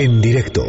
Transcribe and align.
En 0.00 0.20
directo 0.20 0.62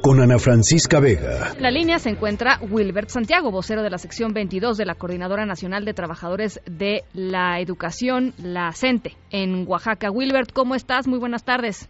con 0.00 0.18
Ana 0.18 0.38
Francisca 0.38 0.98
Vega. 0.98 1.52
En 1.58 1.62
la 1.62 1.70
línea 1.70 1.98
se 1.98 2.08
encuentra 2.08 2.58
Wilbert 2.62 3.08
Santiago, 3.08 3.50
vocero 3.50 3.82
de 3.82 3.90
la 3.90 3.98
sección 3.98 4.32
22 4.32 4.78
de 4.78 4.86
la 4.86 4.94
Coordinadora 4.94 5.44
Nacional 5.44 5.84
de 5.84 5.92
Trabajadores 5.92 6.62
de 6.64 7.02
la 7.12 7.60
Educación, 7.60 8.32
la 8.42 8.72
CENTE, 8.72 9.10
en 9.30 9.68
Oaxaca. 9.68 10.10
Wilbert, 10.10 10.52
¿cómo 10.54 10.74
estás? 10.74 11.06
Muy 11.06 11.18
buenas 11.18 11.44
tardes. 11.44 11.86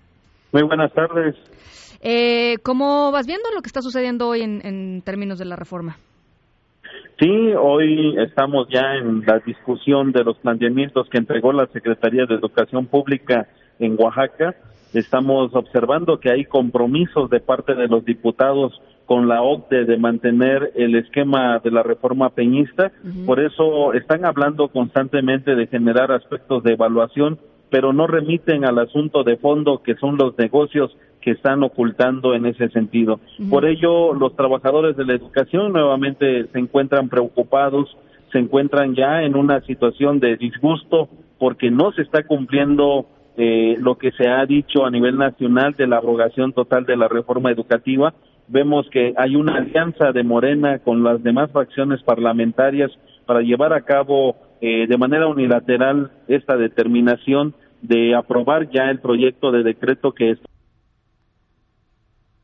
Muy 0.51 0.65
buenas 0.65 0.93
tardes. 0.93 1.37
Eh, 2.03 2.57
¿Cómo 2.65 3.13
vas 3.13 3.29
viendo 3.29 3.49
lo 3.55 3.63
que 3.63 3.69
está 3.69 3.81
sucediendo 3.81 4.27
hoy 4.27 4.41
en, 4.41 4.67
en 4.67 5.03
términos 5.03 5.39
de 5.39 5.45
la 5.45 5.55
reforma? 5.55 5.99
Sí, 7.21 7.31
hoy 7.57 8.17
estamos 8.19 8.67
ya 8.71 8.97
en 9.01 9.21
la 9.25 9.39
discusión 9.39 10.11
de 10.11 10.25
los 10.25 10.37
planteamientos 10.39 11.09
que 11.11 11.19
entregó 11.19 11.53
la 11.53 11.69
Secretaría 11.69 12.27
de 12.27 12.35
Educación 12.35 12.87
Pública 12.87 13.47
en 13.79 13.95
Oaxaca. 13.97 14.57
Estamos 14.97 15.55
observando 15.55 16.21
que 16.21 16.31
hay 16.31 16.47
compromisos 16.47 17.29
de 17.29 17.41
parte 17.41 17.75
de 17.75 17.87
los 17.87 18.03
diputados 18.07 18.81
con 19.05 19.29
la 19.29 19.43
OCDE 19.43 19.85
de 19.85 19.99
mantener 19.99 20.73
el 20.75 20.95
esquema 20.95 21.59
de 21.59 21.71
la 21.71 21.83
reforma 21.83 22.31
peñista. 22.31 22.93
Por 23.27 23.39
eso 23.39 23.93
están 23.93 24.25
hablando 24.25 24.69
constantemente 24.69 25.55
de 25.55 25.67
generar 25.67 26.13
aspectos 26.13 26.63
de 26.63 26.73
evaluación, 26.73 27.39
pero 27.69 27.93
no 27.93 28.07
remiten 28.07 28.65
al 28.65 28.79
asunto 28.79 29.23
de 29.23 29.37
fondo 29.37 29.83
que 29.83 29.97
son 29.97 30.17
los 30.17 30.37
negocios 30.39 30.97
que 31.21 31.33
están 31.33 31.63
ocultando 31.63 32.33
en 32.35 32.47
ese 32.47 32.71
sentido. 32.71 33.21
Por 33.51 33.67
ello, 33.67 34.15
los 34.15 34.35
trabajadores 34.35 34.97
de 34.97 35.05
la 35.05 35.13
educación 35.13 35.75
nuevamente 35.75 36.47
se 36.47 36.59
encuentran 36.59 37.11
preocupados, 37.11 37.95
se 38.33 38.39
encuentran 38.39 38.95
ya 38.95 39.25
en 39.25 39.37
una 39.37 39.61
situación 39.61 40.21
de 40.21 40.39
disgusto 40.39 41.11
porque 41.39 41.71
no 41.71 41.93
se 41.93 42.01
está 42.01 42.23
cumpliendo 42.23 43.07
eh, 43.37 43.77
lo 43.79 43.97
que 43.97 44.13
se 44.13 44.29
ha 44.29 44.45
dicho 44.47 44.85
a 44.85 44.91
nivel 44.91 45.19
nacional 45.19 45.75
de 45.75 45.87
la 45.87 45.99
abrogación 45.99 46.53
total 46.53 46.87
de 46.87 46.97
la 46.97 47.09
reforma 47.09 47.51
educativa. 47.51 48.15
Vemos 48.49 48.89
que 48.91 49.13
hay 49.17 49.37
una 49.37 49.57
alianza 49.57 50.13
de 50.13 50.23
Morena 50.23 50.79
con 50.79 51.03
las 51.03 51.23
demás 51.23 51.51
facciones 51.51 52.03
parlamentarias 52.03 52.91
para 53.27 53.41
llevar 53.41 53.73
a 53.73 53.83
cabo 53.83 54.37
eh, 54.61 54.87
de 54.87 54.97
manera 54.97 55.27
unilateral 55.27 56.13
esta 56.29 56.57
determinación 56.57 57.55
de 57.83 58.15
aprobar 58.15 58.71
ya 58.71 58.91
el 58.91 59.01
proyecto 59.01 59.53
de 59.53 59.63
decreto 59.63 60.13
que 60.13 60.31
es. 60.31 60.39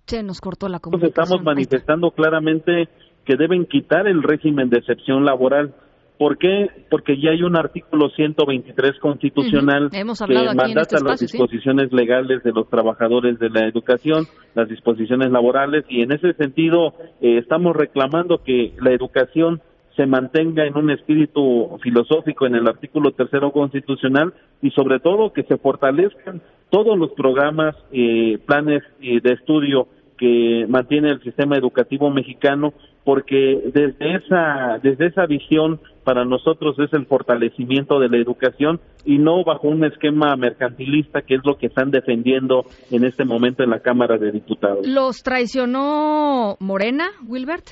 Se 0.06 0.22
nos 0.22 0.41
cortó 0.41 0.69
la 0.69 0.78
comunicación. 0.78 1.25
Estamos 1.25 1.42
manifestando 1.42 2.11
claramente 2.11 2.88
que 3.25 3.36
deben 3.36 3.64
quitar 3.64 4.06
el 4.06 4.22
régimen 4.22 4.69
de 4.69 4.78
excepción 4.78 5.25
laboral 5.25 5.75
¿Por 6.18 6.38
qué? 6.38 6.68
Porque 6.91 7.20
ya 7.20 7.30
hay 7.30 7.42
un 7.42 7.56
artículo 7.56 8.10
123 8.10 8.98
constitucional 9.00 9.91
que 9.91 10.05
mandata 10.05 11.00
las 11.00 11.20
disposiciones 11.20 11.92
legales 11.92 12.42
de 12.44 12.52
los 12.52 12.69
trabajadores 12.69 13.38
de 13.38 13.50
la 13.50 13.66
educación, 13.66 14.27
las 14.54 14.69
disposiciones 14.69 15.30
laborales, 15.30 15.84
y 15.88 16.02
en 16.02 16.12
ese 16.12 16.34
sentido 16.34 16.94
eh, 17.20 17.38
estamos 17.38 17.74
reclamando 17.74 18.42
que 18.44 18.72
la 18.80 18.92
educación 18.92 19.62
se 19.96 20.06
mantenga 20.06 20.64
en 20.64 20.77
un 20.77 20.91
espíritu 20.91 21.78
filosófico 21.82 22.47
en 22.47 22.54
el 22.54 22.69
artículo 22.69 23.12
tercero 23.12 23.52
constitucional 23.52 24.32
y 24.62 24.70
sobre 24.70 25.00
todo 25.00 25.32
que 25.32 25.42
se 25.42 25.58
fortalezcan 25.58 26.41
todos 26.70 26.98
los 26.98 27.10
programas, 27.12 27.76
eh, 27.92 28.38
planes 28.47 28.82
eh, 29.00 29.20
de 29.20 29.32
estudio 29.34 29.88
que 30.16 30.66
mantiene 30.69 31.10
el 31.10 31.22
sistema 31.22 31.56
educativo 31.56 32.10
mexicano 32.10 32.72
porque 33.05 33.61
desde 33.72 34.17
esa 34.17 34.78
desde 34.83 35.06
esa 35.06 35.27
visión 35.27 35.81
para 36.05 36.25
nosotros 36.25 36.77
es 36.78 36.92
el 36.92 37.06
fortalecimiento 37.06 38.00
de 38.00 38.09
la 38.09 38.17
educación 38.17 38.81
y 39.05 39.19
no 39.19 39.44
bajo 39.44 39.69
un 39.69 39.84
esquema 39.84 40.34
mercantilista 40.36 41.22
que 41.22 41.36
es 41.36 41.41
lo 41.44 41.56
que 41.56 41.67
están 41.67 41.91
defendiendo 41.91 42.64
en 42.91 43.05
este 43.05 43.25
momento 43.25 43.62
en 43.62 43.70
la 43.70 43.81
Cámara 43.81 44.19
de 44.19 44.33
Diputados. 44.33 44.86
¿Los 44.86 45.22
traicionó 45.22 46.56
Morena, 46.61 47.11
Wilbert? 47.27 47.67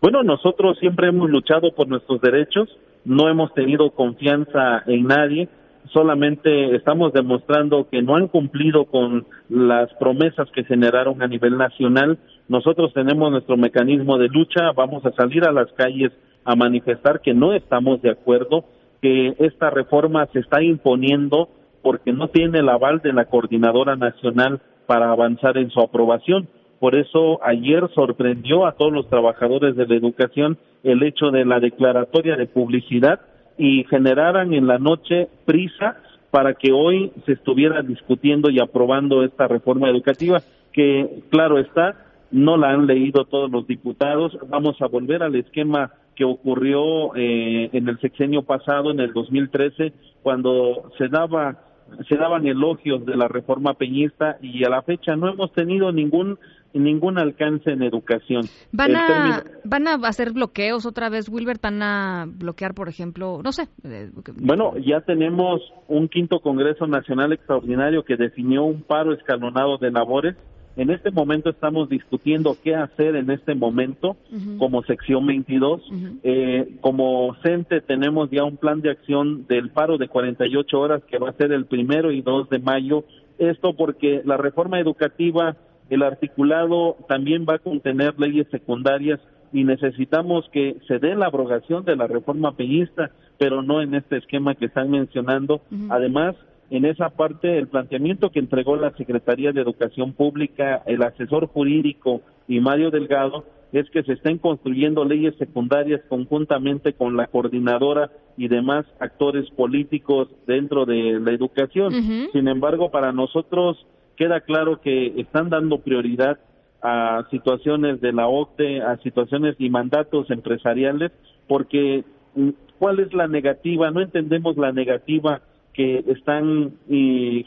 Bueno, 0.00 0.22
nosotros 0.22 0.78
siempre 0.78 1.08
hemos 1.08 1.30
luchado 1.30 1.74
por 1.74 1.88
nuestros 1.88 2.20
derechos, 2.20 2.68
no 3.04 3.28
hemos 3.28 3.54
tenido 3.54 3.90
confianza 3.90 4.82
en 4.86 5.04
nadie, 5.04 5.48
solamente 5.92 6.74
estamos 6.76 7.12
demostrando 7.12 7.88
que 7.90 8.02
no 8.02 8.16
han 8.16 8.28
cumplido 8.28 8.84
con 8.84 9.26
las 9.48 9.92
promesas 9.94 10.48
que 10.54 10.64
generaron 10.64 11.22
a 11.22 11.26
nivel 11.26 11.56
nacional. 11.56 12.18
Nosotros 12.48 12.92
tenemos 12.92 13.30
nuestro 13.30 13.56
mecanismo 13.56 14.18
de 14.18 14.28
lucha, 14.28 14.72
vamos 14.72 15.04
a 15.06 15.12
salir 15.12 15.44
a 15.44 15.52
las 15.52 15.72
calles 15.72 16.12
a 16.44 16.54
manifestar 16.54 17.20
que 17.20 17.32
no 17.32 17.54
estamos 17.54 18.02
de 18.02 18.10
acuerdo, 18.10 18.64
que 19.00 19.34
esta 19.38 19.70
reforma 19.70 20.26
se 20.32 20.40
está 20.40 20.62
imponiendo 20.62 21.48
porque 21.82 22.12
no 22.12 22.28
tiene 22.28 22.60
el 22.60 22.68
aval 22.68 23.00
de 23.00 23.12
la 23.12 23.26
coordinadora 23.26 23.96
nacional 23.96 24.60
para 24.86 25.10
avanzar 25.10 25.56
en 25.56 25.70
su 25.70 25.80
aprobación. 25.80 26.48
Por 26.80 26.94
eso 26.94 27.42
ayer 27.42 27.88
sorprendió 27.94 28.66
a 28.66 28.72
todos 28.72 28.92
los 28.92 29.08
trabajadores 29.08 29.76
de 29.76 29.86
la 29.86 29.94
educación 29.94 30.58
el 30.82 31.02
hecho 31.02 31.30
de 31.30 31.44
la 31.46 31.60
declaratoria 31.60 32.36
de 32.36 32.46
publicidad 32.46 33.20
y 33.56 33.84
generaran 33.84 34.52
en 34.52 34.66
la 34.66 34.78
noche 34.78 35.28
prisa 35.46 35.96
para 36.30 36.54
que 36.54 36.72
hoy 36.72 37.12
se 37.24 37.32
estuviera 37.32 37.80
discutiendo 37.82 38.50
y 38.50 38.60
aprobando 38.60 39.22
esta 39.22 39.46
reforma 39.46 39.88
educativa, 39.88 40.42
que 40.72 41.22
claro 41.30 41.58
está, 41.58 42.03
no 42.34 42.56
la 42.56 42.70
han 42.70 42.86
leído 42.86 43.24
todos 43.26 43.48
los 43.48 43.64
diputados. 43.66 44.36
Vamos 44.48 44.76
a 44.82 44.88
volver 44.88 45.22
al 45.22 45.36
esquema 45.36 45.92
que 46.16 46.24
ocurrió 46.24 47.14
eh, 47.14 47.70
en 47.72 47.88
el 47.88 47.98
sexenio 48.00 48.42
pasado, 48.42 48.90
en 48.90 48.98
el 48.98 49.12
2013, 49.12 49.92
cuando 50.22 50.90
se 50.98 51.08
daba 51.08 51.60
se 52.08 52.16
daban 52.16 52.46
elogios 52.46 53.04
de 53.04 53.14
la 53.14 53.28
reforma 53.28 53.74
peñista 53.74 54.38
y 54.40 54.64
a 54.64 54.70
la 54.70 54.80
fecha 54.82 55.14
no 55.16 55.28
hemos 55.28 55.52
tenido 55.52 55.92
ningún 55.92 56.38
ningún 56.72 57.18
alcance 57.18 57.70
en 57.70 57.82
educación. 57.82 58.46
¿Van 58.72 58.96
a, 58.96 59.44
¿Van 59.64 59.86
a 59.86 59.94
hacer 60.08 60.32
bloqueos 60.32 60.86
otra 60.86 61.08
vez, 61.08 61.28
Wilbert? 61.28 61.62
¿Van 61.62 61.82
a 61.82 62.24
bloquear, 62.26 62.74
por 62.74 62.88
ejemplo, 62.88 63.42
no 63.44 63.52
sé? 63.52 63.68
Eh, 63.84 64.10
bueno, 64.40 64.72
ya 64.78 65.02
tenemos 65.02 65.60
un 65.86 66.08
quinto 66.08 66.40
Congreso 66.40 66.86
Nacional 66.88 67.32
Extraordinario 67.32 68.02
que 68.02 68.16
definió 68.16 68.64
un 68.64 68.82
paro 68.82 69.12
escalonado 69.12 69.76
de 69.78 69.92
labores 69.92 70.36
en 70.76 70.90
este 70.90 71.10
momento 71.10 71.50
estamos 71.50 71.88
discutiendo 71.88 72.56
qué 72.62 72.74
hacer 72.74 73.14
en 73.16 73.30
este 73.30 73.54
momento 73.54 74.16
como 74.58 74.82
sección 74.82 75.26
22. 75.26 75.82
eh, 76.22 76.76
como 76.80 77.34
CENTE 77.42 77.80
tenemos 77.80 78.30
ya 78.30 78.44
un 78.44 78.56
plan 78.56 78.80
de 78.80 78.90
acción 78.90 79.46
del 79.46 79.70
paro 79.70 79.98
de 79.98 80.08
48 80.08 80.80
horas 80.80 81.02
que 81.04 81.18
va 81.18 81.30
a 81.30 81.34
ser 81.34 81.52
el 81.52 81.66
primero 81.66 82.10
y 82.10 82.22
2 82.22 82.48
de 82.50 82.58
mayo. 82.58 83.04
Esto 83.38 83.74
porque 83.74 84.22
la 84.24 84.36
reforma 84.36 84.80
educativa, 84.80 85.56
el 85.90 86.02
articulado 86.02 86.96
también 87.08 87.46
va 87.48 87.54
a 87.54 87.58
contener 87.58 88.18
leyes 88.18 88.48
secundarias 88.50 89.20
y 89.52 89.62
necesitamos 89.62 90.48
que 90.52 90.76
se 90.88 90.98
dé 90.98 91.14
la 91.14 91.26
abrogación 91.26 91.84
de 91.84 91.94
la 91.94 92.08
reforma 92.08 92.56
peñista, 92.56 93.12
pero 93.38 93.62
no 93.62 93.80
en 93.80 93.94
este 93.94 94.16
esquema 94.16 94.56
que 94.56 94.66
están 94.66 94.90
mencionando. 94.90 95.60
Además, 95.90 96.34
en 96.76 96.84
esa 96.84 97.10
parte 97.10 97.56
el 97.56 97.68
planteamiento 97.68 98.30
que 98.30 98.40
entregó 98.40 98.76
la 98.76 98.90
Secretaría 98.96 99.52
de 99.52 99.60
Educación 99.60 100.12
Pública, 100.12 100.82
el 100.86 101.02
asesor 101.02 101.46
jurídico 101.46 102.22
y 102.48 102.60
Mario 102.60 102.90
Delgado 102.90 103.44
es 103.72 103.88
que 103.90 104.02
se 104.02 104.14
estén 104.14 104.38
construyendo 104.38 105.04
leyes 105.04 105.34
secundarias 105.36 106.00
conjuntamente 106.08 106.92
con 106.92 107.16
la 107.16 107.26
coordinadora 107.26 108.10
y 108.36 108.48
demás 108.48 108.86
actores 109.00 109.50
políticos 109.50 110.28
dentro 110.46 110.84
de 110.84 111.20
la 111.20 111.32
educación. 111.32 111.92
Sin 112.32 112.48
embargo, 112.48 112.90
para 112.90 113.12
nosotros 113.12 113.84
queda 114.16 114.40
claro 114.40 114.80
que 114.80 115.14
están 115.20 115.50
dando 115.50 115.78
prioridad 115.78 116.38
a 116.82 117.26
situaciones 117.30 118.00
de 118.00 118.12
la 118.12 118.28
OCDE, 118.28 118.82
a 118.82 118.96
situaciones 118.98 119.56
y 119.58 119.70
mandatos 119.70 120.30
empresariales, 120.30 121.10
porque 121.48 122.04
mm, 122.34 122.50
¿cuál 122.78 123.00
es 123.00 123.12
la 123.14 123.26
negativa? 123.26 123.90
No 123.90 124.00
entendemos 124.00 124.56
la 124.56 124.70
negativa 124.70 125.40
que 125.74 126.04
están 126.06 126.74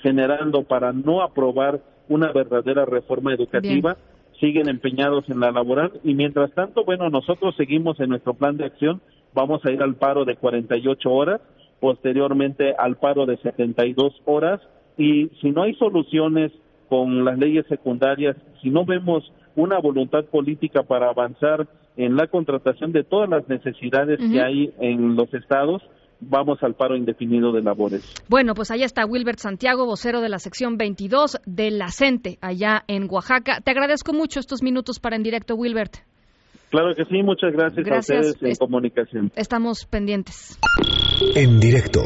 generando 0.03 0.63
para 0.63 0.91
no 0.91 1.21
aprobar 1.21 1.81
una 2.09 2.31
verdadera 2.31 2.85
reforma 2.85 3.33
educativa. 3.33 3.97
siguen 4.39 4.69
empeñados 4.69 5.27
en 5.29 5.39
la 5.39 5.51
laboral 5.51 5.93
y 6.03 6.13
mientras 6.13 6.51
tanto, 6.51 6.85
bueno, 6.85 7.09
nosotros 7.09 7.55
seguimos 7.55 7.99
en 7.99 8.09
nuestro 8.09 8.35
plan 8.35 8.55
de 8.55 8.65
acción, 8.65 9.01
vamos 9.33 9.65
a 9.65 9.71
ir 9.71 9.81
al 9.81 9.95
paro 9.95 10.25
de 10.25 10.35
48 10.35 11.11
horas, 11.11 11.41
posteriormente 11.79 12.75
al 12.77 12.97
paro 12.97 13.25
de 13.25 13.37
72 13.37 14.21
horas 14.25 14.61
y 14.95 15.29
si 15.41 15.49
no 15.49 15.63
hay 15.63 15.73
soluciones 15.73 16.51
con 16.87 17.25
las 17.25 17.39
leyes 17.39 17.65
secundarias, 17.67 18.35
si 18.61 18.69
no 18.69 18.85
vemos 18.85 19.31
una 19.55 19.79
voluntad 19.79 20.25
política 20.25 20.83
para 20.83 21.09
avanzar 21.09 21.67
en 21.97 22.15
la 22.15 22.27
contratación 22.27 22.91
de 22.91 23.03
todas 23.03 23.27
las 23.27 23.49
necesidades 23.49 24.19
que 24.19 24.39
hay 24.39 24.71
en 24.79 25.15
los 25.15 25.33
estados, 25.33 25.81
vamos 26.19 26.61
al 26.63 26.75
paro 26.75 26.95
indefinido 26.95 27.51
de 27.51 27.61
labores. 27.61 28.13
Bueno, 28.27 28.53
pues 28.53 28.71
allá 28.71 28.85
está 28.85 29.05
Wilbert 29.05 29.39
Santiago, 29.39 29.85
vocero 29.85 30.21
de 30.21 30.29
la 30.29 30.39
sección 30.39 30.77
22 30.77 31.39
de 31.45 31.71
la 31.71 31.89
CENTE, 31.89 32.37
allá 32.41 32.83
en 32.87 33.07
Oaxaca. 33.09 33.61
Te 33.61 33.71
agradezco 33.71 34.13
mucho 34.13 34.39
estos 34.39 34.61
minutos 34.63 34.99
para 34.99 35.15
en 35.15 35.23
directo, 35.23 35.55
Wilbert. 35.55 35.97
Claro 36.69 36.93
que 36.95 37.05
sí, 37.05 37.23
muchas 37.23 37.53
gracias, 37.53 37.85
gracias. 37.85 38.25
a 38.25 38.29
ustedes 38.31 38.51
en 38.51 38.55
comunicación. 38.57 39.31
Estamos 39.35 39.85
pendientes. 39.85 40.59
En 41.35 41.59
directo 41.59 42.01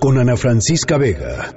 con 0.00 0.18
Ana 0.18 0.36
Francisca 0.36 0.96
Vega. 0.96 1.52